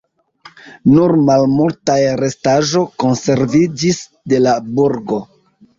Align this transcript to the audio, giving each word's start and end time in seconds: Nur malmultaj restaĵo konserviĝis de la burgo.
Nur 0.93 1.13
malmultaj 1.27 1.99
restaĵo 2.23 2.85
konserviĝis 3.05 4.05
de 4.35 4.45
la 4.49 4.61
burgo. 4.79 5.27